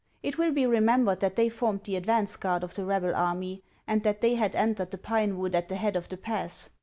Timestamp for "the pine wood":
4.89-5.53